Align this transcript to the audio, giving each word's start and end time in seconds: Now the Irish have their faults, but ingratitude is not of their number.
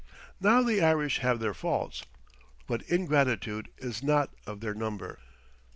Now 0.39 0.63
the 0.63 0.81
Irish 0.81 1.19
have 1.19 1.39
their 1.39 1.53
faults, 1.53 2.05
but 2.65 2.81
ingratitude 2.89 3.69
is 3.77 4.01
not 4.01 4.33
of 4.47 4.59
their 4.59 4.73
number. 4.73 5.19